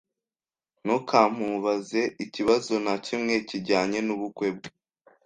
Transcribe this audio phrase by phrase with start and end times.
[0.83, 4.69] Ntukamubaze ikibazo na kimwe kijyanye nubukwe bwe